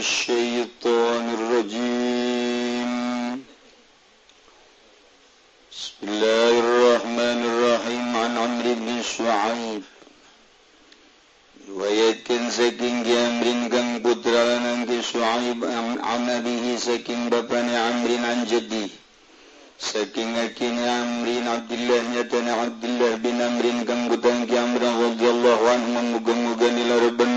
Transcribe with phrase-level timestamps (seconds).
[0.00, 2.90] الشيطان الرجيم
[5.72, 9.82] بسم الله الرحمن الرحيم عن عمرو بن شعيب
[11.66, 18.86] riwayatkan saking Amrin kang putra nanti Shu'aib an abihi saking bapane Amrin an jadi
[19.76, 26.68] saking akini Amrin Abdullah nyatana Abdullah bin Amrin kang gutang ki Amr radhiyallahu anhu muga-muga
[26.70, 27.34] nilareban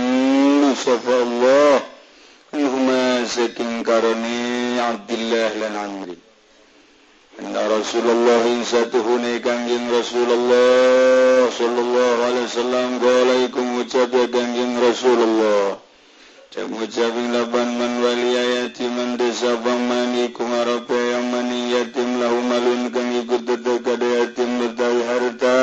[0.78, 1.93] safa Allah
[2.55, 4.25] منهما ستنكرن
[4.79, 6.18] عبد الله لن عمري.
[7.40, 9.67] أن رسول الله ساتهوني كان
[9.99, 15.76] رسول الله صلى الله عليه وسلم قال لكم وجبه كان رسول الله.
[16.54, 23.43] Mengucapkan laban man walia yatiman desa pamani kumarape yang mani yatim lahu malun kang ikut
[23.43, 25.59] tetap kada yatim bertawi harta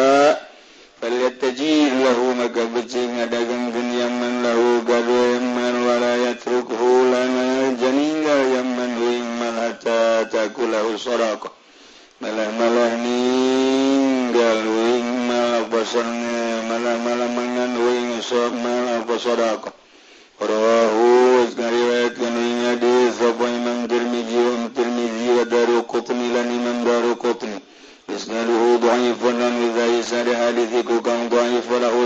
[1.01, 10.29] lahu maka beci ngadagang yaman lahu gaduh yaman wala yatrukhu lana janinggal yaman wing malata
[10.29, 11.49] takulahu sorako
[12.21, 16.05] malah malah ninggal wing malah bosan
[16.69, 19.73] malah malah mangan wing sok malah bosorako
[20.37, 21.10] rahu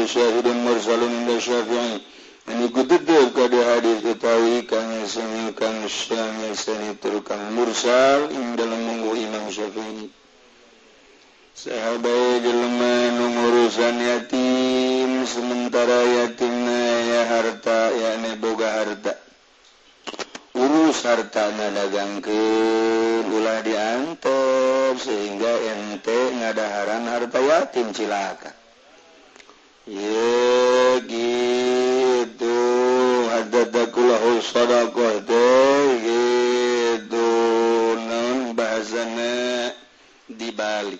[0.06, 2.02] وشاهد مرسل عند الشافعي.
[2.48, 8.60] یعنی ګدد کډه حدیث د پاوی کان سمي کان شامل سني تر کان مرسل عند
[8.62, 10.10] المنغو امام شافعي.
[11.56, 13.16] sahabat jelema
[13.48, 19.14] urusan yatim sementara yatimna ya harta yakni boga harta
[20.52, 22.44] urus harta dagang ke
[23.40, 28.52] ulah diantep sehingga ente ngadaharan harta yatim cilaka
[29.86, 30.02] gitu
[38.58, 39.06] bahasa
[40.26, 40.98] dibalik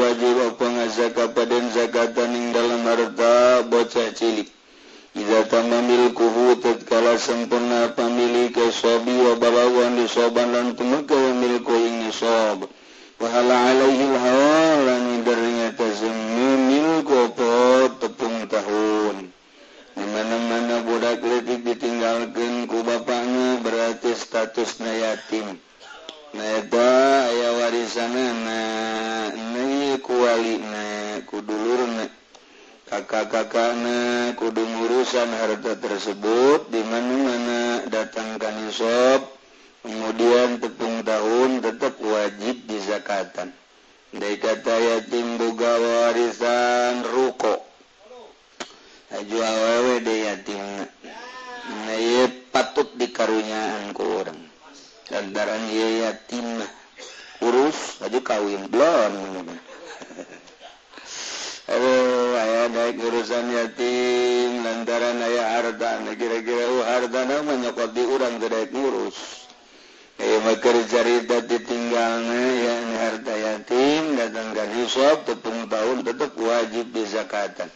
[0.00, 4.48] wajib pengazaka pada zakataning dalam harta bocah cilik
[5.14, 12.64] Iza tamamil kuhu tatkala sempurna pamilik sobi wa balawan disoban dan pemegang bilkuil nisab.
[13.20, 17.20] Pahala alaihi hawa lani darinya tazammu milku
[18.00, 19.28] tepung tahun.
[19.94, 25.60] Dimana-mana budak letik ditinggalkan ku bapaknya berarti statusnya yatim.
[26.34, 28.60] Neta ya warisan na
[29.54, 30.84] nei kuali na
[31.30, 32.10] kudulur na
[32.90, 33.96] kakak-kakak na
[34.34, 39.33] kudu ngurusan harta tersebut di mana-mana datangkan nisab.
[39.84, 43.52] kemudian tepung tahun tetap wajib di zakatan
[44.16, 47.60] dari kata yatim boga warisan ruko
[49.12, 50.64] aju awewe de yatim.
[51.64, 54.40] Nah patut dikarunyaan ku orang
[55.12, 56.64] lantaran iya yatim
[57.44, 58.64] urus aju kawin.
[58.72, 59.14] Blon
[61.64, 64.60] Aduh, ayah baik urusan yatim.
[64.60, 69.43] Lantaran ayah harta kira-kira uh, harta namanya kok diurang tidak ngurus.
[70.44, 77.68] beker carita ditinggalnya eh, yang harta yatim datangkan hisab tepung tahun tetap wajib zakatan.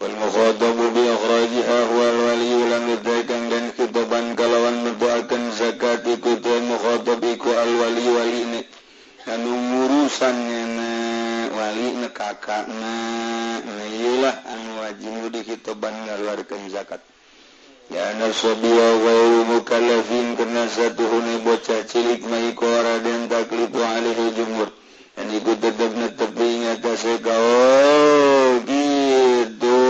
[0.00, 7.20] Wal mukhatabu bi akhrajiha wal wali ulang ditaikan dan kitaban kalawan mendoakan zakat ikut mukhatab
[7.20, 8.62] iku al wali wali ini.
[9.28, 10.90] Anu ngurusannya na
[11.52, 17.04] wali na kakak eh, na iyalah anu wajib di kitaban ngaluarkan zakat.
[18.32, 18.88] sodia
[19.54, 24.70] wakalafin karena satu huni bocah cilik maikora dan taklip alihi jumhur
[25.14, 29.82] dan ikut tetap netepi kasih kau gitu.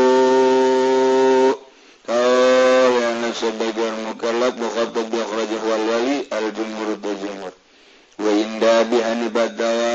[2.04, 7.52] Kau yang sebagai mukallaf mukhatab bi akhrajah wal wali al jumhur tu jumhur
[8.20, 9.92] wa inda bi hanibadawa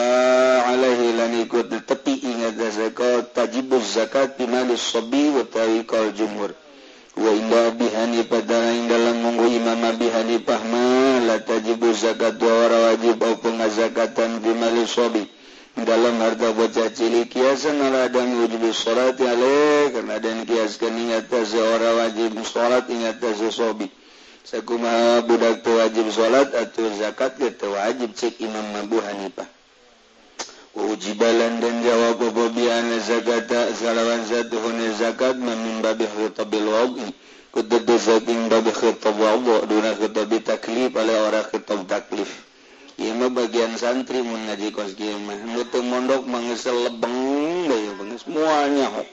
[0.73, 6.55] alaihi lan ikut tepi ingat zakat tajibuz zakat bi malis sabi wa tariqal jumhur
[18.75, 23.87] salat ale karena dan kiaskan ingat seorang wajib salat ingat sobi
[24.45, 29.49] sakuma budak tu wajib salat atau zakat ge teu wajib cek Imam Abu Hanifah.
[30.75, 34.59] Ujibalan dan jawab bobi ana zakata salawan zatu
[34.99, 37.09] zakat min babi khitabil wadi.
[37.49, 39.65] Kudu zakin babi khitab wadi.
[39.65, 42.44] Duna khitab taklif oleh orang khitab taklif.
[42.95, 45.43] Ima bagian santri mau ngaji kos gimana?
[45.51, 49.07] Nutup mondok mangisel lebeng deh, bang semuanya kok.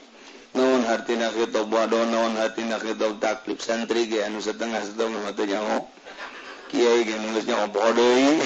[0.55, 5.19] Naon hati nak kita bodoh, naon hati nak kita taklif santri ge anu setengah setengah
[5.27, 5.83] mata nyaho.
[6.71, 8.39] Kiai ge nulis nyaho bodoh.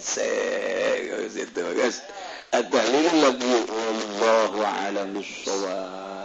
[0.02, 0.30] Se,
[1.30, 2.02] gitu guys.
[2.50, 6.15] Atalilabu, Allahu alam bisawab.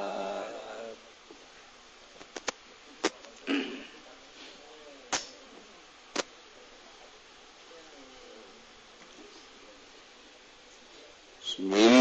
[11.69, 12.00] we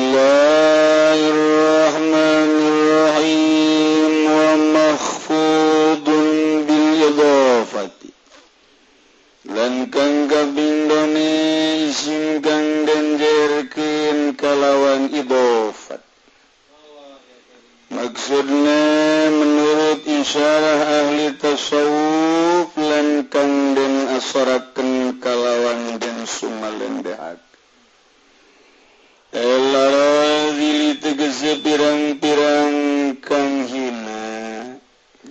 [31.40, 34.76] pirang-pirang kang hina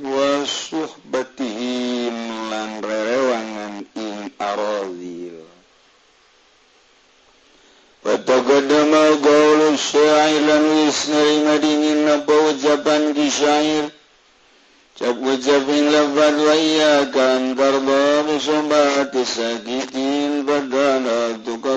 [0.02, 2.18] wasuh batihim
[2.50, 5.38] lan rerewangan ing aradil
[8.02, 13.92] Wataqadama gaulu syair lan wisnari madingin napa ucapan di syair?
[14.98, 21.69] Cak ucapin lafad wa iya kan tarba musumbati sakitin badana tukar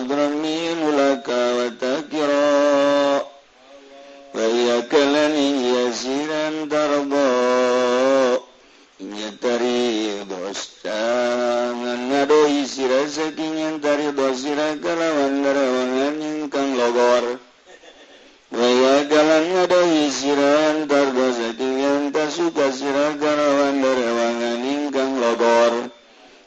[5.22, 8.38] حزنا يسيرا ترضى
[9.00, 17.24] يتري بستان نادو يسير سكين ينتري بسير كلاوان كلاوان ينكم لغور.
[18.52, 20.38] ويا كلام نادو يسير
[20.90, 25.74] ترضى سكين ينتسوك سير كلاوان كلاوان ينكم لغور.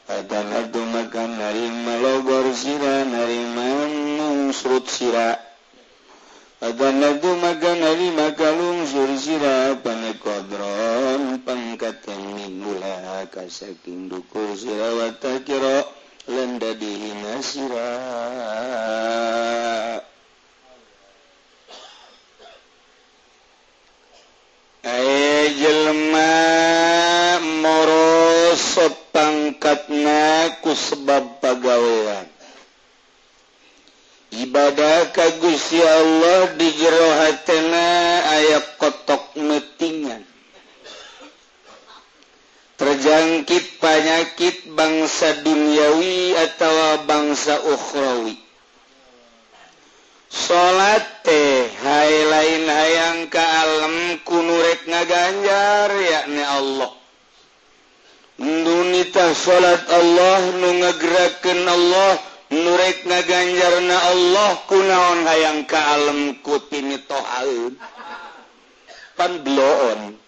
[0.06, 3.66] Atan artu makan narima logor sira narima
[4.18, 5.45] mungsrut sira
[6.56, 15.84] Aganagu maganari makalung sursira panekodron pangkatan minula kasaking dukul sirawata kiro
[16.24, 17.92] lenda dihina sira
[25.60, 26.30] jelma
[27.60, 28.56] moro
[29.12, 31.25] pangkatna ku sebab
[35.12, 37.88] ka Guya Allah di jerohatna
[38.32, 40.22] ayat kotok metingan.
[42.76, 48.36] Terjangkit penyakit bangsa duniawi atau bangsa ukhrawi.
[50.28, 56.92] Salat teh hai lain hayang ke alam kunurek ngaganjar yakni Allah.
[58.36, 67.74] Nunita salat Allah nu ngegerakan Allah nurrek ngaganjarna Allah kunaon hayang kaalem kutini toal
[69.18, 70.18] panbloon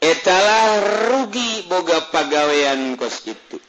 [0.00, 3.60] etalah rugi boga pagawean kos itu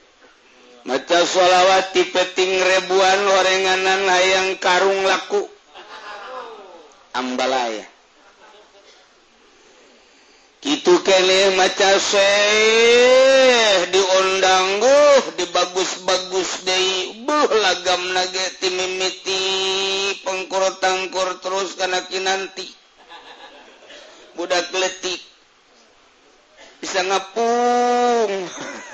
[0.86, 5.46] maca sholawati peting ribuan orenganan hayang karung laku.
[7.12, 7.91] Ambalaya.
[10.62, 12.22] Itu kene maca seh
[13.90, 17.18] diundang guh di bagus bagus deh.
[17.26, 19.42] Buh lagam nage timimiti
[20.22, 22.70] pengkur tangkur terus karena kinanti
[24.38, 25.18] budak letik
[26.78, 28.30] bisa ngapung.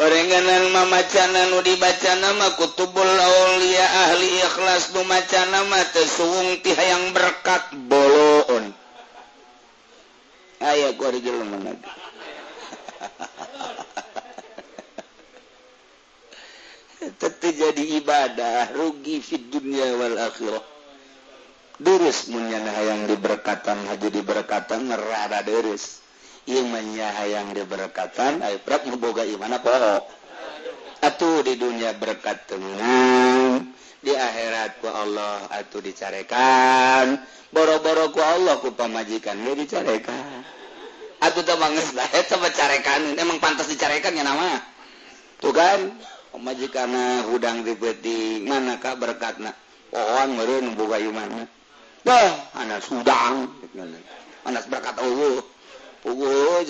[0.00, 6.06] Orenganan mamacana nu dibaca nama kutubul aulia ahli ikhlas nu maca nama teh
[6.62, 8.66] tiha yang berkat bolong tahun.
[10.60, 11.78] Aya keluarga menang
[17.00, 20.60] tetap jadi ibadah rugi fit dunia wal akhirah.
[21.80, 26.04] Deris menyana yang diberkatan haji diberkatan ngerada deris.
[26.44, 30.04] imannya nah yang diberkatan ayo berat ngeboga iman apa?
[31.00, 33.72] Atuh di dunia berkat tenang.
[34.00, 37.20] di akhiratku Allah atau dicarekan.
[37.50, 40.44] Boro-boroku Allahku pemajikan dia dicarekan.
[41.20, 44.56] Atuh temanges lah coba carekan emang pantas dicarekan ya nama?
[45.36, 46.00] Tuh kan
[46.32, 46.88] pemajikan
[47.28, 49.52] hudang di peti mana kak berkat na
[49.92, 51.44] pohon meren buka mana
[52.06, 53.52] dah anak sudang
[54.48, 55.44] anak berkat Allah.
[56.00, 56.64] Menang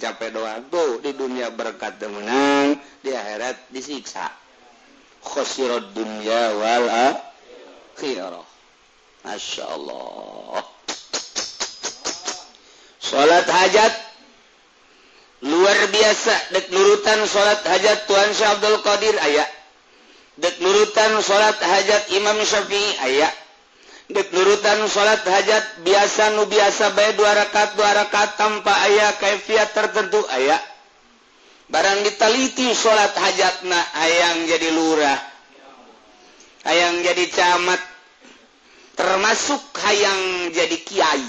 [0.00, 4.45] capek doa tuh di dunia berkat menang di akhirat disiksa.
[5.26, 8.46] khosirad dunya wal akhirah.
[9.26, 10.62] Masya Allah.
[13.02, 13.94] Salat hajat
[15.46, 19.46] luar biasa dek nurutan salat hajat Tuhan Syah Abdul Qadir aya.
[20.38, 23.30] Dek nurutan salat hajat Imam Syafi'i aya.
[24.06, 29.74] Dek nurutan salat hajat biasa nu biasa bae dua rakaat dua rakaat tanpa aya kaifiat
[29.74, 30.58] tertentu aya.
[31.66, 35.20] barang ditaliti salat hajatna ayaang jadi lurah
[36.66, 37.82] ayaang jadi camat
[38.94, 41.26] termasuk hayang jadi Kyai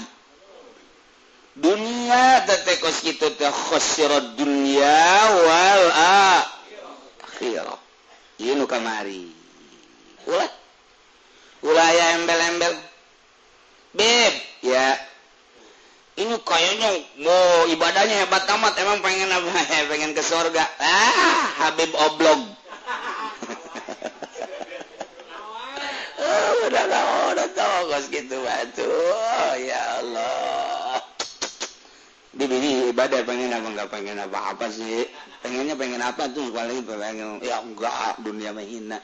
[1.58, 5.02] dunia tetekos itu khosirot dunia
[5.42, 5.84] wal
[7.38, 7.78] akhirah.
[8.38, 9.30] Ini nu kamari.
[10.26, 10.50] Ulah.
[11.66, 12.74] Ulah ya embel-embel.
[13.94, 14.94] Beb ya.
[16.18, 16.90] ini kayaknya
[17.22, 18.74] mau ibadahnya hebat amat.
[18.82, 19.48] Emang pengen apa?
[19.78, 22.42] Eh, pengen ke surga ah Habib oblong.
[26.18, 28.84] Oh, udah tahu udah tahu kos gitu batu.
[28.90, 30.98] Oh, ya Allah.
[32.34, 35.06] Dibini ibadah pengen apa enggak pengen apa apa sih.
[35.40, 36.50] Pengennya pengen apa tuh?
[36.50, 38.98] Paling pengen ya enggak dunia menghina.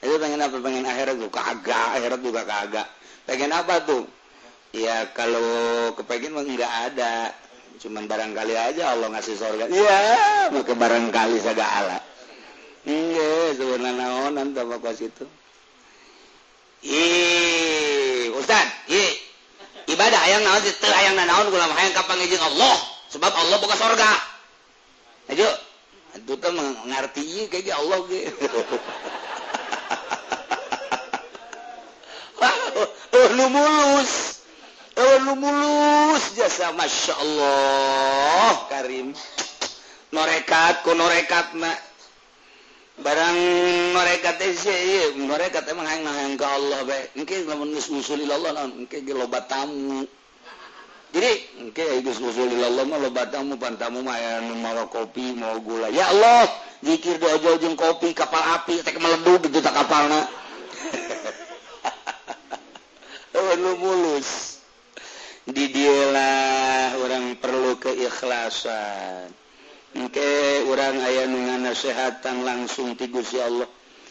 [0.00, 0.56] Itu pengen apa?
[0.64, 2.88] Pengen akhirat tuh kagak akhirat juga kagak.
[3.28, 4.08] Pengen apa tuh?
[4.70, 7.34] ya kalau kepengen mah nggak ada.
[7.80, 12.04] Cuman barangkali aja Allah ngasih surga Iya, maka barangkali segala
[12.84, 15.24] enggak sebenarnya naonan sama pas itu?
[16.84, 19.12] Ih Ustaz, ih
[19.88, 20.72] ibadah ayang naon sih?
[20.76, 22.76] Teu ayang naon kula mah hayang kapangijing Allah.
[23.10, 24.10] Sebab Allah buka surga
[25.34, 25.50] ayo.
[26.10, 28.28] Itu kan mengerti kayak Allah ge.
[32.40, 34.29] Wah oh, oh, lu mulus.
[35.36, 39.16] mulus jasa Masya Allah Karim.
[40.10, 41.54] Norekat ku konorekat
[43.00, 43.38] barang
[43.94, 44.36] norekat
[45.16, 45.86] norekat emang
[46.34, 47.14] ke Allah baik.
[47.14, 47.38] Mungkin
[47.88, 50.04] musulil Allah mungkin lobat tamu.
[51.10, 55.88] Jadi mungkin itu musulil Allah mah lobat tamu pantamu mayan mau kopi mau gula.
[55.94, 56.50] Ya Allah
[56.82, 60.26] zikir doa jauh kopi kapal api tak meledu gitu tak kapalna
[63.80, 64.49] mulus.
[65.48, 69.32] didilah orang perlu keikhlasan.
[69.90, 73.68] Oke orang ayah dengan nasehatan langsung tigus ya Allah.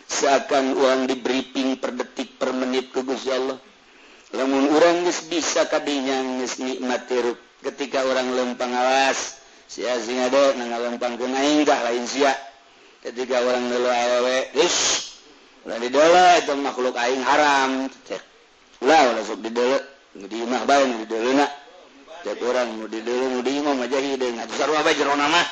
[0.10, 3.58] Seakan uang di briefing per detik per menit ke Guya Allah.
[4.34, 11.26] Namun orang bisa tadinya nikmati tirup ketika orang lempang awas siasing ada nang lempang ke
[11.30, 12.26] kedah lain si
[13.06, 14.50] ketika orang awewek
[15.70, 17.92] di itu makhluk aing haram.
[19.40, 19.50] Di
[20.20, 21.48] mudimah bae nu dideulna.
[22.28, 25.48] Tiap urang nu dideul nu di imah mah mujahidin sarua bae jero mah.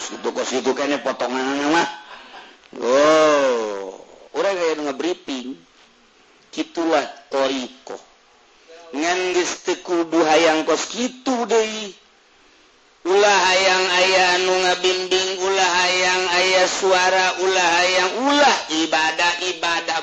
[0.00, 1.88] Situ kos situ kene potongan mah.
[2.80, 4.00] Oh.
[4.32, 5.58] Urang aya ngebriefing
[6.54, 7.98] kitulah toriko
[8.90, 11.94] ngan geus teu kudu hayang kos kitu deui.
[13.00, 19.99] Ulah hayang aya nu ngabimbing ulah hayang aya suara ulah hayang ulah ibadah ibadah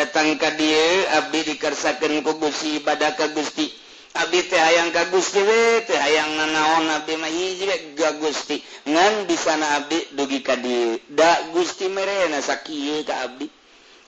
[0.00, 3.68] datang ka dia Abdi dikersakan ku Gusti ibadah ka Gusti.
[4.16, 8.64] Abdi teh hayang ka Gusti we teh hayang nanaon Abdi mah hiji ga Gusti.
[8.88, 10.96] Ngan di sana Abdi dugi ka dia.
[11.04, 13.44] Da Gusti merena sakieu ka Abdi.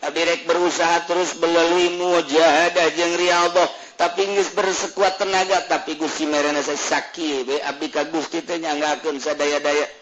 [0.02, 6.64] Abdi rek berusaha terus melalui mujahadah jeung riyadhah tapi geus bersekuat tenaga tapi Gusti merena
[6.64, 7.60] sakieu we.
[7.60, 10.00] Abdi ka Gusti teh nyanggakeun sadaya-daya.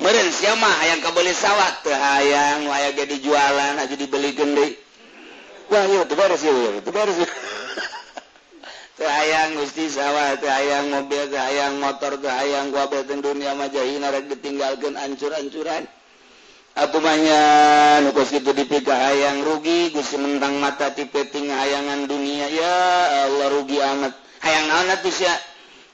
[0.00, 4.89] Meren siapa yang kau boleh sawat hayang waya jadi jualan aja dibeli gendri
[5.70, 6.02] Wahyu
[9.00, 15.88] ayaang Gusti sawah, ayaang mobil ayaang motor ayaang wabaten dunia majahin rek ditinggalkan ancur-ancuran
[16.78, 17.40] Aku atumahnya
[18.06, 22.74] nukus itu dipika ayaang rugi Gusti mentang mata tipeting hayangan dunia ya
[23.26, 25.34] Allah rugi amat hayang anak ya.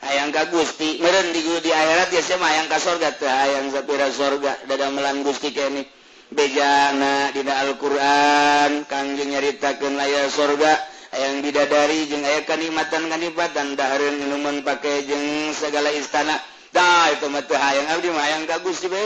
[0.05, 4.53] ayaang ka Gusti meren di di akhirat ya sama ayang ka sorga ayang sapira sorga
[4.69, 5.89] dada melan Gusti kene
[6.33, 10.73] bejana dina Alquran Kangjeng nyaritakan layar surga
[11.17, 16.37] yang bidadari jeng aya kenikmatan kanipatan daun minuman pakai jeng segala istana.
[16.77, 19.01] Nah, itu mah mata hayang abdi mah hayang ka Gusti be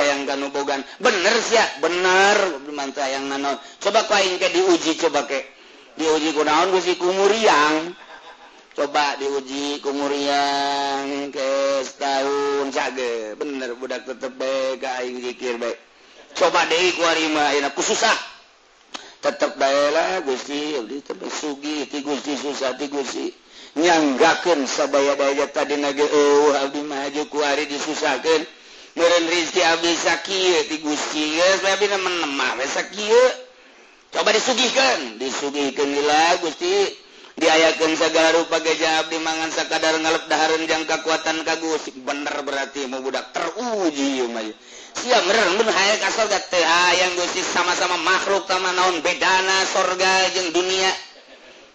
[0.00, 0.80] hayang ka nubogan.
[1.04, 5.36] Bener sia bener mantah hayang nanon coba ku aing ke diuji coba ke
[6.00, 7.92] diuji ku naon Gusti kumuriang
[8.72, 11.48] coba diuji kumuriang ke
[11.84, 15.89] setahun sage bener budak tetep be ka aing zikir be.
[16.40, 16.96] coba Dewi
[17.76, 18.16] ku susah.
[19.20, 20.80] Tetap daerah Gusti
[21.28, 23.28] Sugi ti Gusti susah ti Gusti
[23.76, 28.42] nyanggaken sabaya-baya tadi nage oh abdi maju haji ku ari disusahkeun
[28.96, 33.24] meureun rezeki abdi sakieu ti Gusti geus abdi nemen mah we sakieu.
[34.10, 36.96] Coba disugihkan disugihkan lila Gusti.
[37.38, 41.92] diayakan segala rupa gejab dimangan sekadar ngalep daharan yang kekuatan kagus.
[41.92, 44.50] Bener berarti mau budak teruji umay
[45.00, 47.14] siap bener mun hayang ka surga teh hayang
[47.54, 50.92] sama-sama makhluk sama naon bedana surga jeung dunia.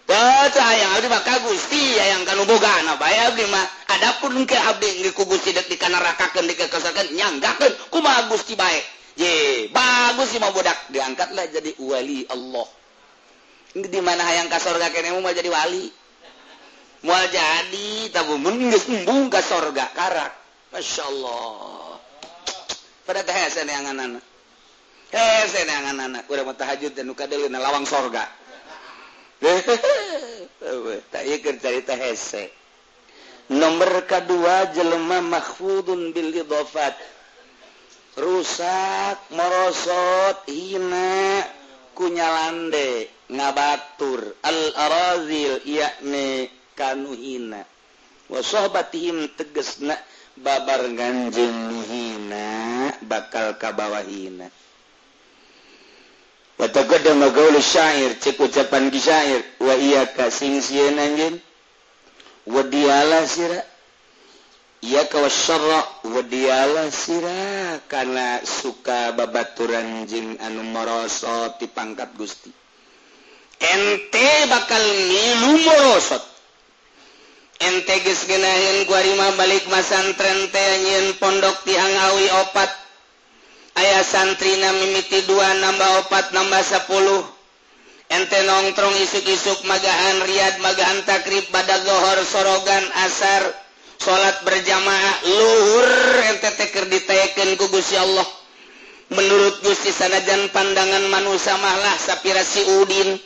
[0.06, 3.66] Baca ayang abdi mah kagusti ayang kanu boga na bae abdi mah.
[3.90, 8.78] Adapun ke abdi geus ku Gusti dek dikanarakakeun dikekosakeun nyanggakeun kumaha Gusti bae?
[9.18, 10.94] Ye bagus sih mau budak.
[10.94, 12.75] Diangkatlah jadi wali Allah.
[13.76, 15.92] di mana hayang ka sorga kenemu mau jadi wali.
[17.04, 20.32] Mau jadi tabu mengembung ka sorga karak.
[20.72, 22.00] Masya Allah.
[23.04, 24.24] Pada teh hesen yang anak
[25.10, 28.26] hesen yang anak udah mau tahajud dan nuka dulu lawang sorga.
[31.12, 32.48] Tak ikut cerita hese.
[33.52, 36.96] Nomor kedua jelema mahfudun bil idofat
[38.16, 41.44] rusak merosot hina.
[41.96, 44.36] kunyalande ngabatur.
[44.44, 47.64] Al-arazil yakni kanu hina
[48.28, 49.96] wa sohbatihim tegesna
[50.36, 52.44] babar ganjeng hina
[53.08, 54.52] bakal kabawa hina
[56.60, 59.40] wa taqaddam gaul syair cek ucapan ki syair.
[59.56, 61.40] Wa iya kasing sieun anjeun
[62.52, 63.75] wa dialah sira.
[64.84, 72.52] ia kawasro wediala sira kana suka babaturan jing anu merosot di pangkat Gusti.
[73.56, 76.36] Ente bakal milu merosot
[77.60, 82.70] ente geus geunaheun kuarima balik masantren teh nyeun pondok tiang awi opat.
[83.76, 87.24] Aya santrina mimiti dua nambah opat nambah sepuluh.
[88.08, 93.65] Ente nongtrong isuk-isuk magaan riad magaan takrib pada gohor sorogan asar.
[94.00, 95.88] salat berjamaah luhur
[96.38, 96.86] NTTker
[97.58, 98.26] ku Gusti Allah.
[99.06, 103.18] Menurut Gusti sanajan pandangan manusia mahlah sapirasi Udin.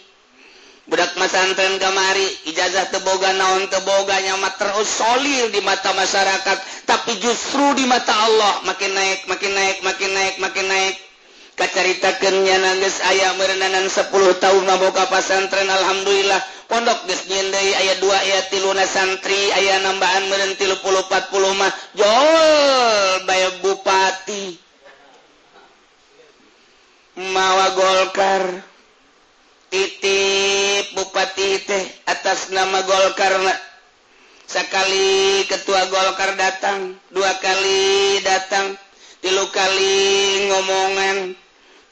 [0.90, 7.78] Budak masantren kamari ijazah teboga naon teboga nyamat terus solil di mata masyarakat tapi justru
[7.78, 8.66] di mata Allah.
[8.66, 10.96] Makin naik makin naik makin naik makin naik.
[11.54, 14.08] Kacaritakannya nangis ayah merenanan 10
[14.40, 16.40] tahun maboka pasantren Alhamdulillah.
[16.70, 21.50] pondok gesnyin dari ayat 2 ayat tiluna santri ayat nambahan meren tilu puluh empat puluh
[21.58, 21.74] mah.
[21.98, 24.54] Jol bayar bupati.
[27.18, 28.44] Mawa golkar.
[29.70, 33.38] Titip bupati teh atas nama golkar
[34.50, 38.74] sekali ketua golkar datang dua kali datang
[39.22, 39.94] tilu kali
[40.50, 41.38] ngomongan.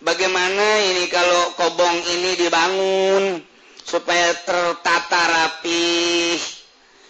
[0.03, 3.48] Bagaimana ini kalau kobong ini dibangun?
[3.89, 6.37] supaya tertata rapi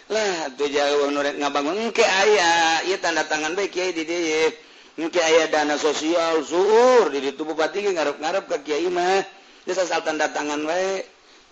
[0.07, 4.49] lah tuh jauh ngabangun ke ayah ia tanda tangan baik ya di dia
[4.95, 9.21] mungkin ayah dana sosial suur di itu bupati ngarep-ngarep ke kiai mah.
[9.67, 11.03] Dia asal tanda tangan baik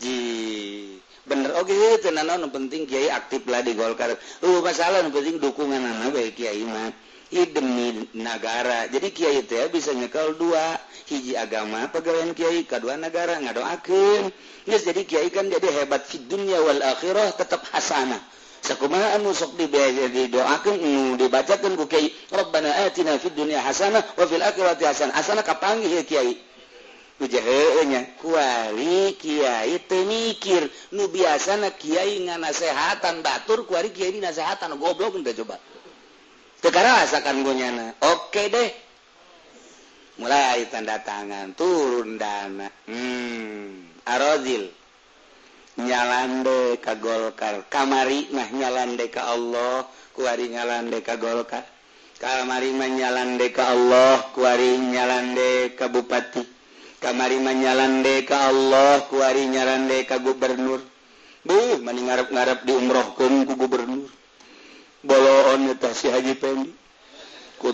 [0.02, 0.18] ji
[1.28, 1.54] bener.
[1.60, 4.16] Oke okay, tenan penting Kyai aktif lah di Golkar.
[4.42, 6.92] Uh masalah penting dukungan anak baik Kyai mah.
[7.30, 10.80] demi negara jadi Kyai itu ya bisa nyekal dua.
[11.08, 14.32] Hiji agama pegawaian Kyai kedua negara ngadoakeun.
[14.68, 18.20] Yes, jadi Kyai kan jadi hebat di dunia wal akhirah tetap hasanah
[18.68, 24.44] sakumaha anu sok didoakeun nu dibacakeun ku Kyai Rabbana atina fid dunya hasanah wa fil
[24.44, 26.36] akhirati hasanah hasanah kapanggih ya Kyai
[27.88, 35.56] nya kuari Kyai temikir nu biasa Kyai nganasehatan batur kuari Kyai dinasehatan goblok udah coba.
[36.62, 37.94] tekarasakan gonyana.
[38.02, 38.70] Oke deh.
[40.18, 41.54] Mulai tanda tangan.
[41.54, 42.68] Turun dana.
[42.90, 43.94] Hmm.
[44.08, 44.72] Arozil
[45.78, 47.70] nyalande ka golkar.
[47.70, 49.86] Kamari mah nyalande ka Allah.
[50.18, 51.64] Kuari nyalande ka golkar.
[52.18, 54.26] Kamari mah nyalande ka Allah.
[54.34, 56.42] Kuari nyalande ka bupati.
[56.98, 59.06] Kamari mah nyalande ka Allah.
[59.06, 60.82] Kuari nyalande ka gubernur.
[61.48, 63.24] Buh mani ngarep-ngarep di umroh ku
[63.56, 64.17] gubernur.
[65.06, 66.72] bolonasi Haji Pendi.
[67.58, 67.74] Ku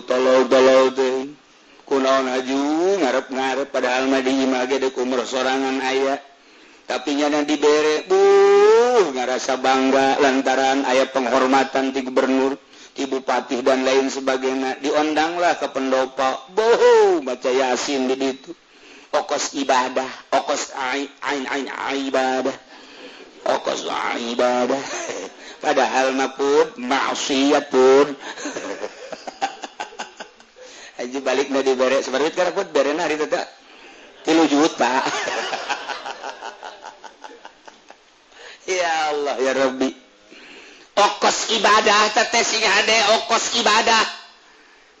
[1.84, 2.60] kunaon haju
[3.04, 6.16] ngarep ngarep pada Almadimage umur sorangan ayah
[6.88, 12.56] tapi nyana dibere uh ngarasa bangga lantaran ayat penghormatan di Gubernur
[12.94, 14.78] Ibupatih dan lain sebagainya.
[14.78, 16.46] Diondanglah ke pendopo.
[16.54, 18.54] Boho baca Yasin di itu
[19.10, 21.10] okos ibadah okos ain
[21.50, 21.66] ain
[22.06, 22.54] ibadah.
[24.34, 24.82] ibadah
[25.64, 28.06] padahal napun maksiat pun.
[31.00, 33.26] Aja balik na dibere seperti itu karena bere hari itu
[34.28, 34.94] tilu juta.
[38.64, 39.92] Ya Allah ya Rabbi.
[40.96, 44.00] Okos ibadah tetes sing ade okos ibadah.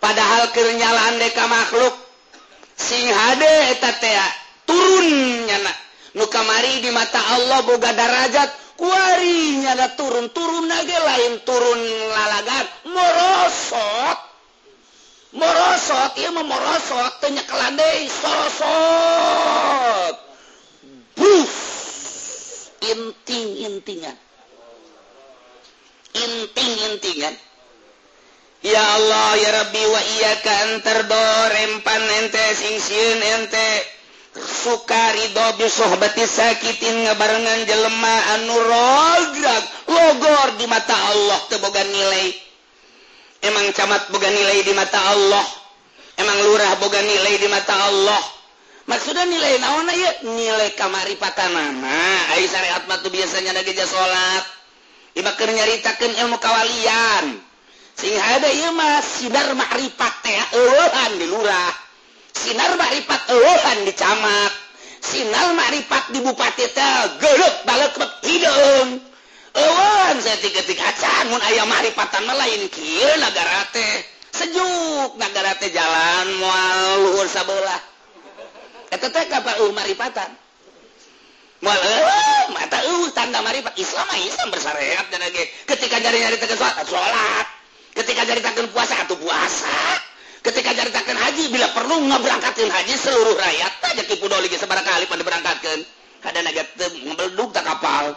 [0.04, 1.96] Padahal kenyalaan deka makhluk.
[2.76, 3.88] Sing ade eta
[4.68, 5.72] turun nyana
[6.14, 8.62] nukamari di mata Allah boga darajat.
[8.74, 11.78] Kuarinya ada turun-turun lagi lain turun
[12.10, 14.18] lalagan morosot.
[15.34, 20.14] Morosot ia memorosot tenyakelandai sorosot.
[21.14, 21.54] Bus
[22.82, 24.18] inting-intingan
[26.14, 27.34] inting-intingan
[28.62, 32.78] ya Allah ya Rabbi wa iyyaka antardorempan ente sing
[33.18, 33.68] ente
[34.34, 42.34] suka Ridho bisohbati sakitin ngabarengan jelema anu rograg logor di mata Allah teboga nilai.
[43.44, 45.46] Emang camat boga nilai di mata Allah.
[46.16, 48.22] Emang lurah boga nilai di mata Allah.
[48.84, 54.44] Maksudnya nilai naon ya nilai kamari patanana ai syariat mah biasanya ada geja salat
[55.14, 57.38] Ibakir nyaritakeun ilmu kawalian.
[57.94, 61.83] Sing ada ieu mah sidar ma'rifat teh eueuhan di lurah.
[62.34, 64.52] sinar maripat euhan di camat
[65.04, 67.94] sinar maripat di bupati teh gelek balek
[68.24, 69.00] hidung.
[69.54, 73.94] Euan saya tiga-tiga acan mun aya maripatan mah lain kieu nagara teh.
[74.34, 77.78] Sejuk nagara teh jalan moal luhur sabola
[78.90, 80.30] teh kapal eueuh maripatan
[81.62, 86.58] moal eueuh mata eueuh tanda marifat Islam Islam bersyariat dan lagi ketika jari nyari tegas
[86.58, 87.46] salat
[87.94, 89.78] ketika jari tegas puasa atau puasa.
[90.44, 95.08] Ketika jaritakan haji bila perlu nggak berangkatin haji seluruh rakyat aja tipu doli sebarang kali
[95.08, 95.80] pada berangkatkan
[96.24, 96.64] ada naga
[97.04, 98.16] ngebelduk tak kapal.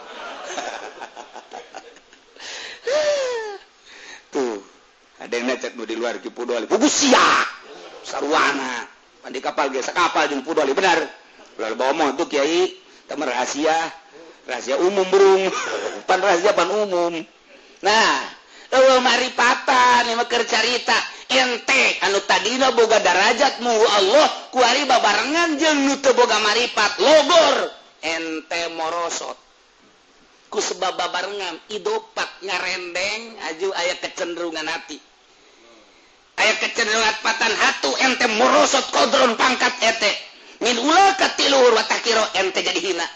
[4.32, 4.64] Tuh
[5.20, 6.64] ada yang necek di luar tipu doli.
[6.64, 7.48] Buku siap
[8.04, 8.88] sarwana.
[9.28, 11.04] Di kapal biasa kapal jeng pudoli benar.
[11.60, 12.72] Lalu bawa tuh kiai.
[13.04, 13.76] Teman rahasia.
[14.48, 15.52] Rahasia umum burung.
[16.08, 17.12] Pan rahasia pan umum.
[17.84, 18.12] Nah
[18.68, 20.96] lo maripatan yang maker carita
[21.28, 21.82] ente.
[22.04, 27.56] Anu tadina boga darajat mu Allah kuari babarengan jeung nu teu boga maripat logor.
[28.02, 29.36] Ente morosot.
[30.48, 34.96] Ku sebab babarengan idopak ngarendeng aju aya kecenderungan hati.
[36.40, 40.12] Aya kecenderungan patan hatu ente morosot kodron pangkat ete.
[40.58, 43.06] Min ulah katiluhur watakiro ente jadi hina.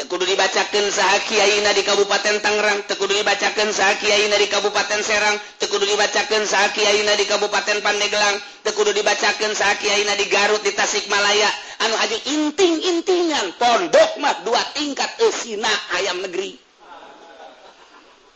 [0.00, 5.84] Tekudu dibacakan saha Kyaiina di Kabupaten Tangerang Tekudu dibacakan saha Kyaiina di Kabupaten Serang Tekudu
[5.84, 11.52] dibacakan saha Kyaiina di Kabupaten Pandeglang Tekudu dibacakan saha Kyaiina di Garut di Tasikmalaya.
[11.84, 15.68] Anu aja inting-intingan pondok mah dua tingkat esina
[16.00, 16.56] ayam negeri.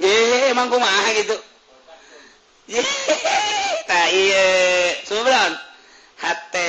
[0.04, 1.36] Ye emang kumaha gitu?
[2.68, 2.84] Ye
[6.24, 6.68] hate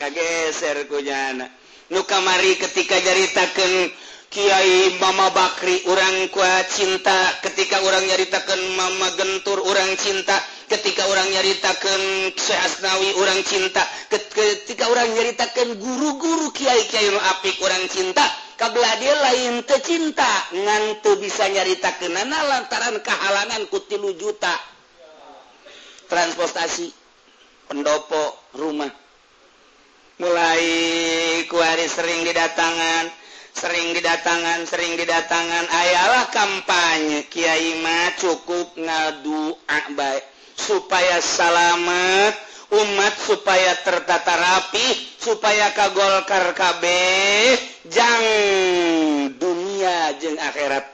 [0.00, 3.92] kageser ku nyana nu kamari ketika jaritakan
[4.26, 7.14] Kyai Mama Bakri orang kuat cinta
[7.46, 10.34] ketika orang nyaritakan Mama Gentur orang cinta
[10.66, 17.86] ketika orang nyaritakan Syekh Asnawi orang cinta ketika orang nyaritakan guru-guru Kyai Kyai apik orang
[17.86, 24.52] cinta kabelah dia lain tercinta ngantu bisa nyaritakan nana lantaran kehalangan kutilu juta.
[26.06, 26.88] Transportasi
[27.68, 29.05] pendopo rumah.
[30.16, 30.64] mulai
[31.48, 33.12] kuari sering didatangan
[33.56, 35.64] sering didatangan sering didatangan.
[35.72, 37.24] Ayalah kampanye.
[37.32, 39.56] Kyaiima cukup ngadua
[39.96, 40.24] baik
[40.56, 44.86] supaya selamat umat supaya tertata rapi
[45.22, 46.84] supaya kagolkar KB
[47.88, 50.84] jangan dunia jeng akhirat.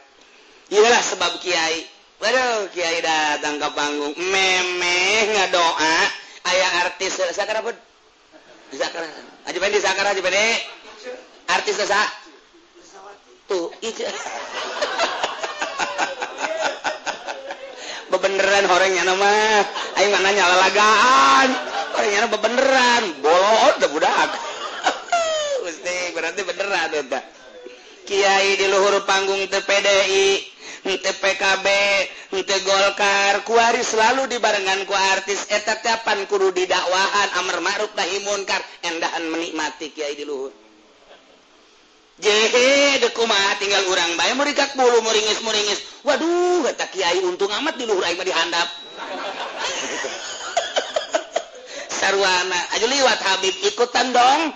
[0.73, 4.15] Ialah sebab Kyai Waduh Kiai datang ke panggung.
[4.15, 5.97] Memeh ngadoa
[6.55, 7.19] ayah artis
[11.63, 12.01] artis dosa
[13.49, 14.05] tuh itu.
[18.13, 19.65] bebeneran orangnya nama.
[19.97, 21.49] Ayo mana nyala lagaan
[21.97, 23.03] orangnya bebeneran.
[23.25, 24.31] Bolot udah budak.
[25.65, 27.21] Gusti berarti beneran eta.
[28.05, 30.52] Kiai di luhur panggung TPDI
[30.83, 31.67] ente PKB
[32.35, 33.47] ente Golkar.
[33.47, 35.47] Kuari selalu dibarengan ku artis.
[35.51, 37.29] Eta tiapan kudu didakwahan.
[37.43, 38.63] Amar ma'ruf nahi munkar.
[38.83, 40.51] Endahan menikmati kiai di luhur.
[42.23, 44.35] Jehe dekuma tinggal urang bae.
[44.35, 48.69] Merikak bulu muringis muringis waduh kata kiai untung amat di luhur aing mah dihandap.
[52.03, 52.61] Sarwana.
[52.75, 54.51] Aja liwat Habib ikutan dong.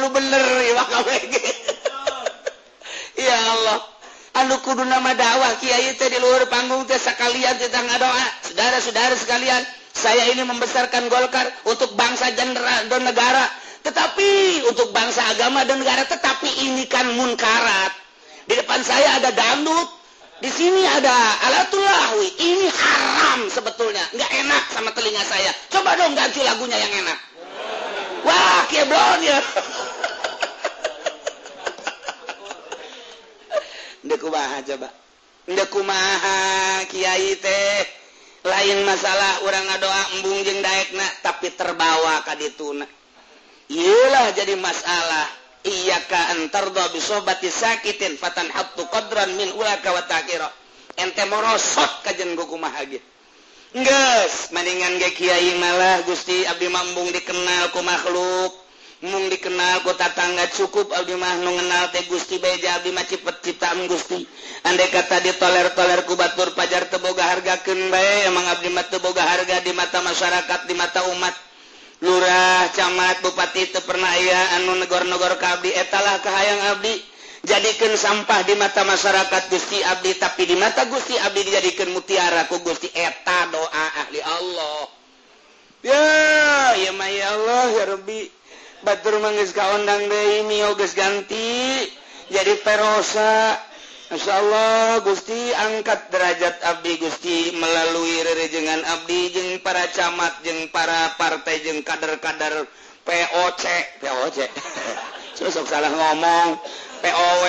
[0.00, 0.84] Lu bener ya
[3.20, 3.78] ya Allah.
[4.30, 9.62] Anu kudu nama dakwah kiai teh di luar panggung teh sekalian kita ngadoa saudara-saudara sekalian
[9.90, 12.54] saya ini membesarkan Golkar untuk bangsa dan
[13.02, 13.44] negara.
[13.80, 17.90] Tetapi untuk bangsa agama dan negara tetapi ini kan munkarat.
[18.46, 19.88] Di depan saya ada dangdut
[20.40, 21.16] di sini ada
[21.50, 24.04] alatulahwi ini haram sebetulnya.
[24.14, 25.50] Nggak enak sama telinga saya.
[25.74, 27.29] Coba dong ganti lagunya yang enak
[28.24, 29.38] wah keblon ya.
[34.20, 34.88] Kumaha coba.
[35.48, 36.38] Nde kumaha
[36.92, 37.88] Kiai teh.
[38.44, 42.84] Lain masalah orang ngadoa embung jeung daekna tapi terbawa ka dituna.
[43.72, 45.28] Iyalah jadi masalah.
[45.60, 50.48] Iya ka antardo bi sobati sakitin fatan habtu qadran min ulaka wa takira
[50.96, 53.04] ente morosot ka jeung kumaha gitu
[53.70, 58.58] Nges maningan ge kiai malah Gusti Abdi Mambung dikenal ku makhluk.
[59.00, 63.86] Mung dikenal kota tangga cukup Abdi Abdimah mengenal teh Gusti beja Abdi mah cipet ciptaan
[63.86, 64.26] Gusti.
[64.66, 69.70] Andai kata ditoler-toler ku batur pajar teboga harga bae emang Abdi mah teboga harga di
[69.70, 71.32] mata masyarakat di mata umat.
[72.02, 77.09] Lurah camat bupati itu pernah aya anu negor-negor ka Abdi etalah kahayang Abdi.
[77.44, 79.42] jadikan sampah di mata masyarakat.
[79.48, 84.80] Gusti Abdi tapi di mata Gusti Abdi dijadikan mutiara ku Gusti eta doa ahli Allah.
[85.80, 86.08] Ya
[86.76, 88.20] ya ya Allah ya Rabbi.
[88.80, 91.84] Batur manggis kaondang deui mio geus ganti
[92.32, 93.60] jadi perosa.
[94.10, 101.14] Masya Allah Gusti angkat derajat Abdi Gusti melalui rerejengan Abdi jeng para camat jeng para
[101.14, 102.66] partai jeng kader-kader
[103.06, 103.64] POC
[104.02, 104.38] POC
[105.38, 106.58] sosok salah ngomong.
[107.00, 107.44] POW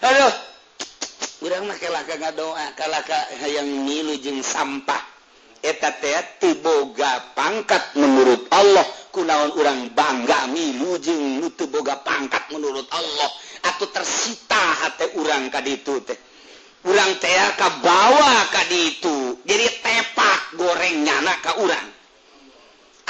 [0.00, 0.28] Halo
[1.40, 3.18] kurang makalaka doa kalaka
[3.66, 5.02] milu jeng sampah.
[5.60, 8.86] Etatea tiboga pangkat menurut Allah.
[9.10, 13.30] Kunaon orang bangga milujung nutu boga pangkat menurut Allah.
[13.66, 16.16] Atau tersita hati orang kadi itu teh.
[16.86, 21.88] Urang teh kabawa ka itu jadi tepak gorengnya anak ka urang.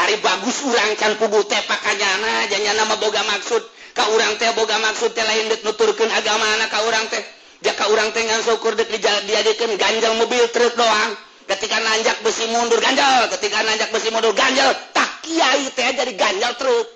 [0.01, 3.61] Ari bagus urang can pugu teh pakanyana janya nama boga maksud.
[3.93, 7.21] Ka urang teh boga maksud teh lain dek nuturkeun agama anak ka urang teh.
[7.61, 11.13] Jaka urang teh ngan syukur dek dijadikeun ganjal mobil truk doang.
[11.45, 16.57] Ketika nanjak besi mundur ganjal ketika nanjak besi mundur ganjal tak kiai teh jadi ganjal
[16.57, 16.87] truk.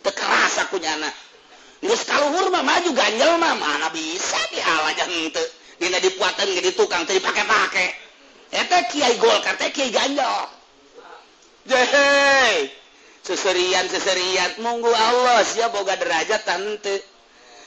[0.00, 1.10] Tekeras aku nyana
[1.84, 5.44] Nus kaluhur mah maju ganjal mah mana bisa dihalanya henteu
[5.76, 7.86] dina dipuatan jadi tukang teh dipake-pake.
[8.48, 10.57] Eta kiai golkar teh kiai ganjal
[11.68, 12.72] jehe
[13.28, 17.04] seserian seseriat munggu Allah ya boga derajat tante.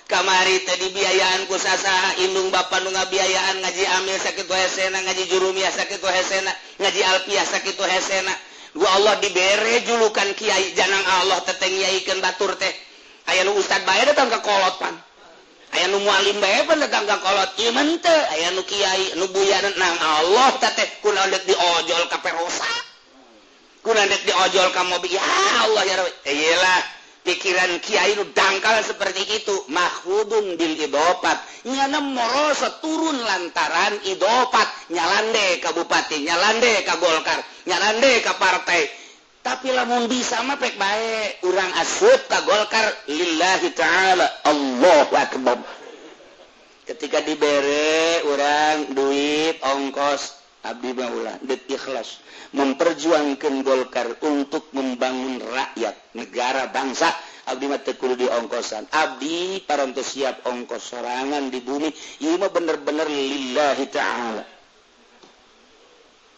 [0.09, 6.03] Kamari tadi biayaan sasa indung bapak nunga biayaan ngaji amil sakit hesena ngaji jurumia sakit
[6.03, 6.51] hesena
[6.83, 8.33] ngaji alpia sakit hesena.
[8.75, 12.71] Gua Allah dibere julukan kiai janang Allah teteng tetengiaikan batur teh.
[13.31, 14.99] Ayah nu ustad bayar datang ke kolot pan.
[15.79, 17.49] Ayah nu mualim bayar pan datang ke kolot.
[17.71, 22.90] Iman teh ayah nu kiai nu buyanan nang Allah teteh kunalet diojol kaperosak
[23.81, 25.25] Kunandek diojol kamu ya
[25.65, 26.13] Allah ya Rabbi.
[26.29, 26.81] Eh,
[27.21, 29.53] Pikiran Kiai dangkal seperti itu.
[29.69, 31.37] Mahudum bil idopat.
[31.69, 34.65] Nyana morosa turun lantaran idopat.
[34.89, 37.37] Nyalande kabupati nyalande ka golkar
[37.69, 38.81] nyalande ke partai.
[39.41, 41.49] Tapi lamun bisa mapek baik bae.
[41.49, 42.85] Urang asup ke golkar.
[43.09, 44.27] Lillahi ta'ala.
[44.45, 45.05] Allah
[46.89, 50.40] ketika diberi orang duit ongkos.
[50.61, 52.21] Abdi Baula The Ikhlas
[52.53, 57.09] memperjuangkan Golkar untuk membangun rakyat negara bangsa.
[57.41, 61.89] Abdi Matekul di ongkosan Abdi parantos siap ongkos sorangan di bumi
[62.21, 64.45] ini mah bener-bener lillahi ta'ala.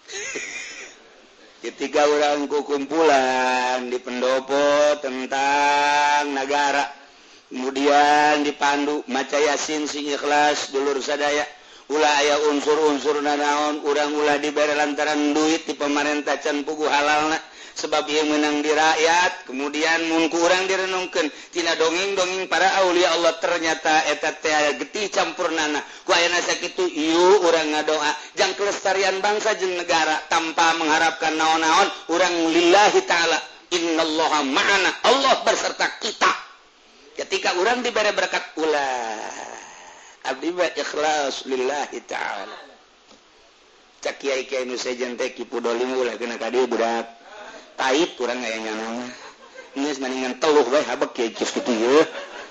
[1.63, 6.87] Ketika orang kumpulan di pendopo tentang negara
[7.51, 11.45] kemudian dipandu maca yasin sing ikhlas dulur sadaya
[11.91, 17.35] Ulah aya unsur-unsur nanaon urang ula dibayar lantaran duit di pemarintah can pugu halal
[17.73, 24.05] sebab ia menang di rakyat kemudian mungku urang direnungkan tina dongeng-dongeng para Aulia Allah ternyata
[24.13, 24.31] eta
[24.77, 31.33] getih campur nana ku ayana sakitu ieu ngadoa jangan kelestarian bangsa jeng negara tanpa mengharapkan
[31.33, 33.41] naon-naon orang lillahi taala
[33.73, 36.29] innallaha ma'ana Allah berserta kita.
[37.13, 39.52] Ketika orang diberi berkat ulah.
[40.23, 42.59] ikhlas lillahi ta'ala.
[46.67, 47.05] Budak.
[47.73, 48.39] Tai kurang
[49.73, 50.65] mendingan teluh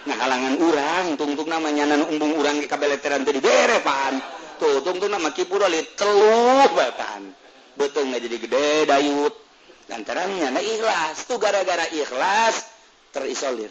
[0.02, 4.18] nah halangan urang tungtung namanya nan umbung urang di kabeleteran tadi bere pan
[4.58, 7.30] tuh tungtung nama kipurali teluh bahkan
[7.78, 9.34] betul nggak jadi gede dayut.
[9.90, 11.26] Lantarannya nah ikhlas.
[11.26, 12.66] Tuh gara-gara ikhlas
[13.12, 13.70] terisolir.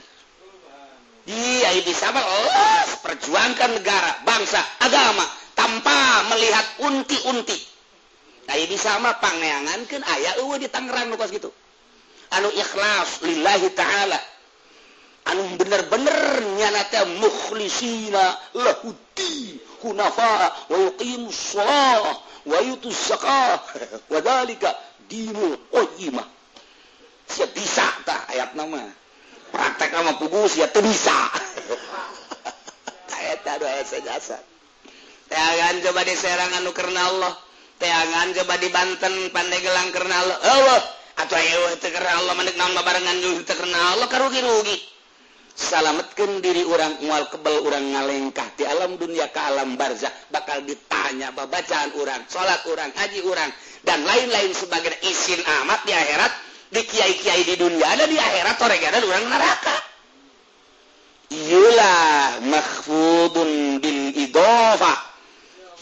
[1.25, 7.57] dia bisa sama Allah perjuangkan negara, bangsa, agama tanpa melihat unti-unti.
[8.49, 11.53] Nah bisa mah pangeangan kan ayah uwe di Tangerang nukas gitu.
[12.33, 14.19] Anu ikhlas lillahi ta'ala.
[15.29, 22.17] Anu bener-bener nyanata mukhlisina lahuti hunafa wa yuqimu sholah
[22.49, 23.61] wa yutus zakah
[24.09, 24.73] wa dalika
[25.05, 26.25] dinul qojimah.
[27.29, 29.00] Siap bisa tak ayat nama.
[29.51, 31.19] praktek sama pugus ya tuh bisa.
[33.21, 34.39] Eta doa jasa
[35.31, 37.33] teangan coba di serangan anu karena Allah.
[37.79, 40.37] Teangan coba di Banten pandai gelang karena Allah.
[40.43, 40.81] Allah
[41.21, 44.77] atau ayo teu karena Allah manek naon barengan juga teu karena Allah karugi-rugi
[45.51, 48.47] salametkan diri orang mual kebel orang ngalengkah.
[48.59, 53.49] Di alam dunia ke alam barzah bakal ditanya bacaan orang salat orang haji orang
[53.87, 56.33] dan lain-lain sebagai isin amat di akhirat.
[56.71, 59.75] di Kyai-kiai di dunia ada di akhirat toreganan orang neraka.
[61.31, 64.95] Iyalah mahfudun bil idofa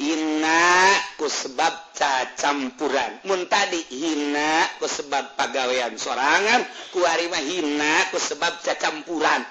[0.01, 1.93] hina ku sebab
[2.37, 3.21] campuran.
[3.29, 6.65] Mun tadi hina ku sebab pagawean sorangan.
[6.89, 9.45] Kuari mah hina ku sebab campuran.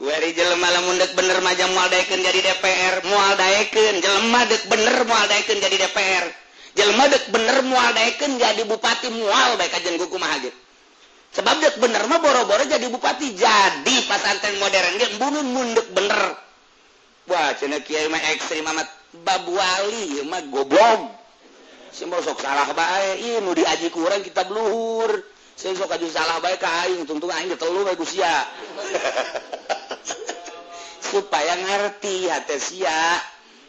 [0.00, 4.96] Kuari jelema lamun deuk bener mah jam daekeun jadi DPR moal daekeun jelema deuk bener
[5.04, 6.24] moal daekeun jadi DPR
[6.78, 10.54] jelma dek bener mual daikin jadi bupati mual baik kajian guku mahajir
[11.30, 16.34] sebab dek bener mah boro-boro jadi bupati jadi pasantren modern dia bunuh mundek bener.
[17.30, 18.90] Wah cina kiai mah ekstrim amat
[19.22, 21.14] babuali mah goblok.
[21.94, 25.26] Simbol sok salah bae iya nu diaji kurang kita beluhur
[25.58, 28.30] sing sok aju salah bae ka aing tungtung aing telu bae gusia.
[31.10, 33.18] Supaya ngerti hati sia.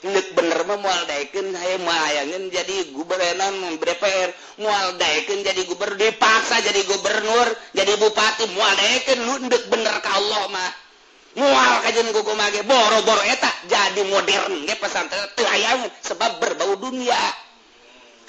[0.01, 7.47] bener mah moal daekeun saya mayangin jadi gubernur DPR mualdaikan jadi gubernur dipaksa jadi gubernur
[7.77, 8.49] jadi bupati.
[8.57, 10.71] Mualdaikan lu ndek bener ka Allah mah.
[11.37, 13.51] Mual kajian kuku mage boro-boro eta.
[13.69, 17.21] Jadi modern ge pesantren teu hayang sebab berbau dunia.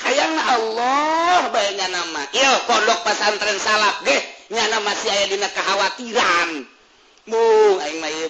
[0.05, 2.23] Hayang Allah bae nya nama.
[2.37, 4.17] Ieu pondok pesantren salaf ge
[4.53, 6.69] nyana masih aya dina kekhawatiran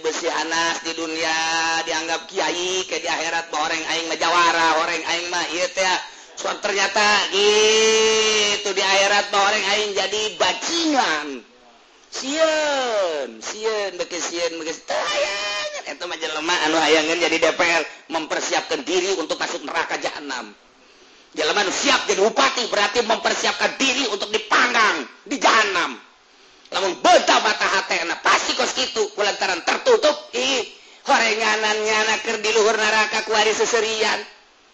[0.02, 1.32] besi anas di dunia
[1.88, 5.96] dianggap kiai ke di akhirat orang Aing mah jawara, orang aing mah ieu teh.
[6.36, 11.26] So, ternyata itu di akhirat orang Aing jadi bajingan.
[12.12, 19.16] Sieun, sieun beke sieun beke tayangan eta mah jelema anu hayangan jadi DPR mempersiapkan diri
[19.16, 20.52] untuk masuk neraka jahanam
[21.32, 25.96] jalanan siap jadi bupati berarti mempersiapkan diri untuk dipanggang di jahanam
[26.72, 30.32] namun beta mata hatna pasti kos itu kulantaran tertutup.
[30.32, 30.64] Ih
[31.04, 34.20] horenganannya naker di luhur neraka kuari seserian.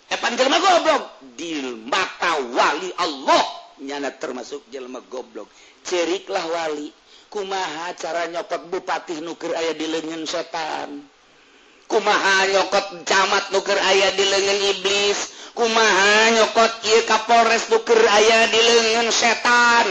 [0.08, 1.02] Depan jelma goblok?
[1.36, 3.44] Di mata wali Allah.
[3.82, 5.50] Nyana termasuk jelma goblok.
[5.84, 6.88] Ceriklah wali
[7.28, 11.04] kumaha cara nyokot bupati nuker ayah di lengan setan?
[11.88, 15.18] Kumaha nyokot camat nuker ayah di lengan iblis?
[15.52, 19.86] Kumaha nyokot iya kapolres nuker ayah di lengan setan?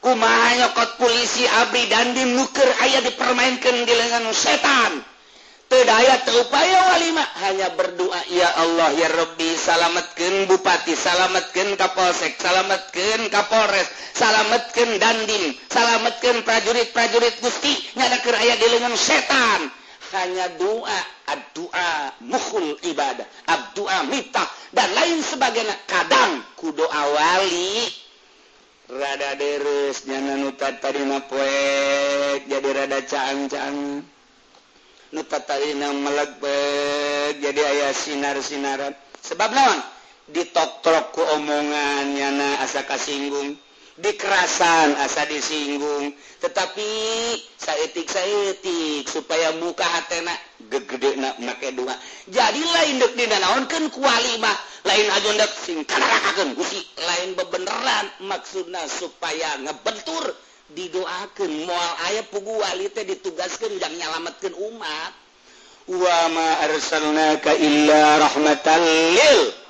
[0.00, 5.02] kumanyokot polisi Abri dan di nuker ayah dipermainkan di lengan setan.
[5.68, 13.84] Tedaya terupaya walima hanya berdoa ya Allah ya Robbi salamatkan bupati salamatkan kapolsek salamatkan kapolres
[14.16, 19.68] salamatkan dandim salamatkan prajurit-prajurit gusti nyadakeun aya di lengan setan.
[20.08, 21.00] Hanya doa
[21.52, 25.76] doa mukhul ibadah abdua mitah dan lain sebagainya.
[25.84, 28.07] Kadang kudoa wali.
[28.88, 34.00] rada deres deresnya nuta tadidina poek jadi rada caan-caan
[35.12, 38.92] nuta tadidina melepek jadi ayah sinar-sinaran.
[39.24, 39.80] Sebab lawan
[40.32, 43.56] ditoktrok ku omongannya na asa kasinggung.
[43.98, 46.14] dikerasan asa disinggung.
[46.38, 46.90] Tetapi
[47.58, 50.30] saetik saetik supaya muka hatena
[50.70, 51.94] gegede nak make dua.
[52.30, 54.54] Jadi lain dek dina naonkeun kuali mah
[54.86, 60.30] lain aja dek sing kanarakakeun gusi lain bebeneran maksudna supaya ngebentur
[60.78, 61.66] didoakeun.
[61.66, 65.12] Moal aya pugu wali teh ditugaskeun dan nyalametkeun umat.
[65.88, 68.82] Wa ma arsalnaka illa rahmatan
[69.16, 69.67] lil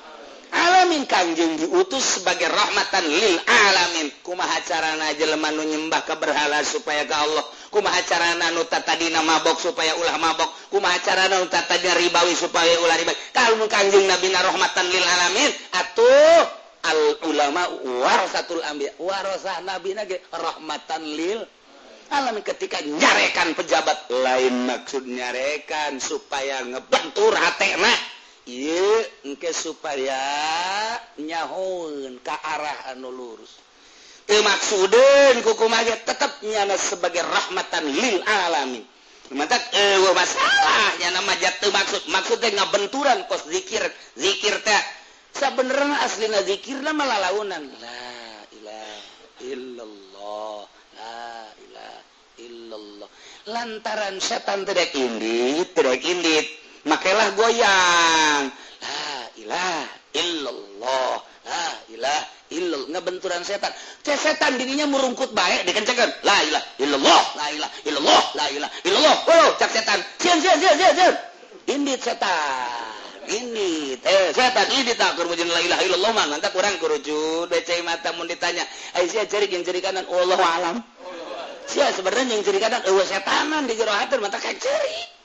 [0.88, 4.08] mingkang jeng diutus sebagai rahmatan lil alamin.
[4.24, 7.44] Kumaha carana jelema nu nyembah ka berhala supaya ke Allah?
[7.68, 10.48] Kumaha carana nu tatadina mabok supaya ulah mabok?
[10.72, 13.16] Kumaha carana nu tatadina ribawi supaya ulah ribawi?
[13.36, 16.42] Kalmu kanjeng nabina rahmatan lil alamin atuh
[16.88, 17.62] al ulama
[18.02, 18.96] warasatul anbiya.
[18.96, 21.44] Warasah nabi nage rahmatan lil
[22.10, 22.42] alamin.
[22.42, 28.17] Ketika nyarekan pejabat lain maksud nyarekan supaya ngebentur hatena
[28.48, 30.16] Iuke supaya
[31.20, 33.60] nyahun ke arah anu lurus.
[34.24, 35.66] Maksudun kuku
[36.08, 38.84] tetapnyana sebagai rahmatan lil alamin.
[39.36, 42.08] Mata eh, masalahnya nama jatuh maksud.
[42.08, 43.84] Maksudnya nggak benturan kos zikir.
[44.16, 44.82] Zikir teh
[45.36, 47.68] sebenarnya asli zikir nama lalaunan.
[47.84, 48.08] La
[48.56, 48.96] ilah
[49.44, 50.60] illallah.
[50.96, 51.28] La
[51.68, 51.96] ilah
[52.40, 53.08] illallah.
[53.52, 56.57] Lantaran setan tidak indit tidak indit.
[56.86, 58.52] makailah goyang.
[58.82, 59.08] La
[59.48, 61.12] Lailah illallah.
[61.48, 62.20] La Lailah
[62.52, 62.88] illallah.
[62.92, 63.72] Ngebenturan setan.
[64.04, 67.22] Cek setan dirinya merungkut baik dikencekan Lailah illallah.
[67.38, 68.22] La Lailah illallah.
[68.36, 69.16] La Lailah illallah.
[69.24, 69.98] Oh cak setan.
[70.20, 71.14] Sian sian sian sian sian.
[71.68, 72.92] Ini setan.
[73.28, 76.26] Ini eh setan ini tak kurujun la ilaha illallah mah.
[76.28, 78.64] Nanti kurang kuruju bece mata mun ditanya.
[78.96, 80.04] Ai sia ceri jeung ceri kanan.
[80.08, 80.76] Allah alam.
[81.68, 82.84] Sia sebenarnya yang ceri kanan.
[82.84, 85.17] Eueuh setanan di jero hatur mata kayak ceri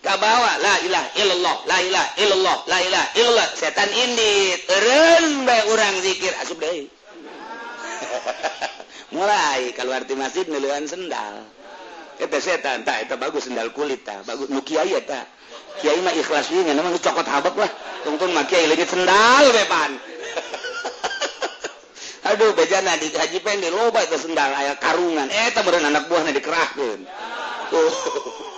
[0.00, 3.48] kabawa la ilah illallah la ilah illallah la ilah illallah.
[3.56, 6.88] Setan ini teren bae orang zikir asup deui
[9.14, 11.44] mulai kalau arti masjid nuluan sendal.
[12.20, 14.48] Eta setan tak eta bagus sendal kulit tak bagus.
[14.48, 15.24] Nu kiai eta.
[15.80, 17.70] Kiai mah ikhlas ini namanya cokot habak lah.
[18.04, 19.92] Tungtung mah kiai lagi sendal bepan
[22.30, 25.28] aduh bejana di haji pendek loba itu sendal aya karungan.
[25.28, 27.00] Eta beureun anak buahna dikerahkeun.
[27.70, 28.49] Tuh oh.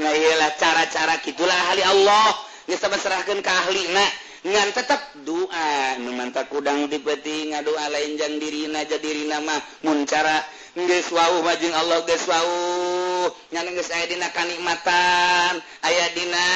[0.00, 2.32] ngalah cara-cara gitulah ahli Allah.
[2.64, 3.82] Bisa berserahkan ke ahli
[4.42, 5.98] ngan tetap doa.
[6.00, 10.40] Memantap udang dipeti ngadoa lainjang diri aja diri nama muncara.
[10.72, 12.48] Ngeswau majeng Allah geswau
[13.52, 15.60] nyanengges aya dina kanikmatan.
[15.84, 16.46] Aya dina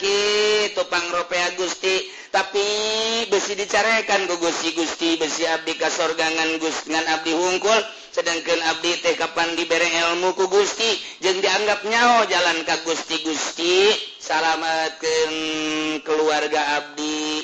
[0.00, 2.08] kitu pangropea Gusti
[2.38, 2.70] tapi
[3.34, 7.82] besi dicarekan gugusi Gusti besi Abdi kasorgangan Gusngan Abdi Hungkul.
[8.14, 10.86] Sedangkan Abdi teh kapan diberre ilmuku Gusti
[11.18, 13.90] jeung dianggap nyawa jalan Ka Gusti Gusti.
[14.22, 15.34] Salamatkan
[16.06, 17.42] keluarga Abdi.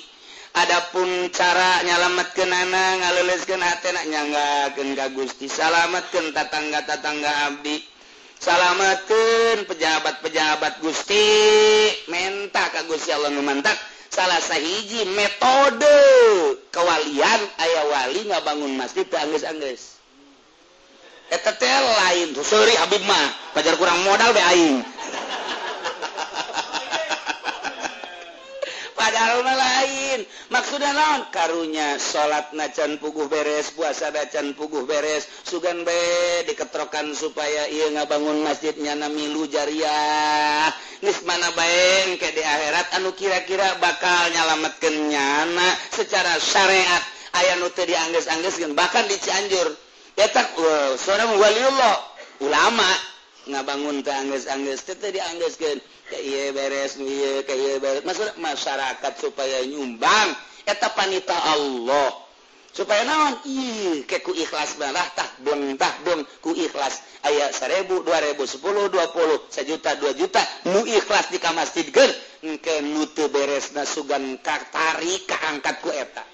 [0.62, 3.66] Adapun cara nyalamat ke nana ngalelesken
[4.14, 5.50] nyanggaken Ka Gusti.
[5.50, 7.82] Salamatkan tatangga-tatangga Abdi.
[8.38, 11.26] Salamatkan pejabat-pejabat Gusti.
[12.06, 13.74] Menta Ka Gusti Allah memantap
[14.14, 15.98] salah sahiji metode
[16.70, 19.98] kewalian ayah wali ngabangun masjid teu anggeus-anggeus.
[21.34, 23.26] Eta lain, sorry Habib mah,
[23.58, 24.86] pajar kurang modal be aing.
[29.04, 30.20] padahal lain.
[30.48, 31.28] Maksudnya naon?
[31.28, 35.28] Karunya salat nacan puguh beres puasa dacan puguh beres.
[35.44, 36.00] Sugan be
[36.48, 40.72] diketrokan supaya ia ngabangun masjidnya namilu jariah.
[41.04, 47.02] Nis mana baik ke di akhirat anu kira-kira bakal nyalamatkan nyana secara syariat.
[47.34, 49.74] Ayah nute diangges-angges bahkan di Cianjur.
[50.14, 51.96] Ya tak wow, seorang waliullah
[52.40, 53.13] ulama.
[53.48, 55.78] ngabangun tangges-angges dianggeskan
[56.52, 56.96] beres
[58.38, 62.24] masyarakat supaya nyumbang eta panita Allah.
[62.74, 63.38] Supaya naon?
[64.02, 67.06] Keku ikhlas bahtah belumtah dong ku ikhlas.
[67.22, 70.42] Ayat 1000 2010 20 sejuta 2 juta.
[70.66, 76.33] Mu ikhlas di kamar ke nutu beres nasugan Katari keangkat kueta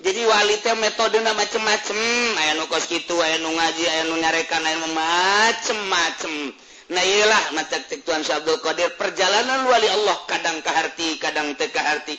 [0.00, 1.98] jadi walite metode nama macem-macem.
[2.40, 6.56] Aya nu kos gitu aya nu ngaji aya nu nyarekan aya macem-macem.
[6.90, 12.16] Nah iyalah matek Tuan Syabdul Qadir perjalanan wali Allah kadang keharti kadang teka harti.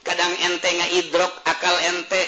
[0.00, 2.22] Kadang ente ngaidrok akal ente.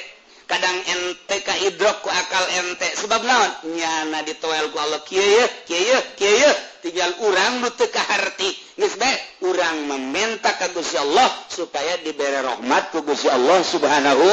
[0.45, 2.91] Kadang ente ka idrok ku akal ente.
[2.99, 3.51] Sebab naon?
[3.73, 5.01] Nyana ditoel ku Allah.
[5.07, 6.53] Kieu kieu kieu
[6.85, 8.53] tinggal urang nu teu ka harti.
[8.77, 9.17] Geus bae
[9.49, 14.29] urang meminta ka Gusti Allah supaya diberi rahmat ku Gusti Allah subhanahu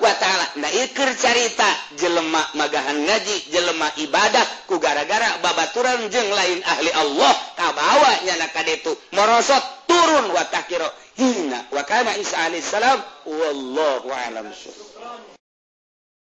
[0.00, 0.46] wa ta'ala.
[0.62, 1.68] Naikir carita
[1.98, 8.94] jelemak magahan ngaji jelemak ibadah ku gara-gara babaturan jeng lain ahli Allah kabawanya na kadetu
[9.12, 10.88] merosot turun wa takiro.
[11.16, 14.48] Hina wa kana Isa alaihissalam wallahu alam.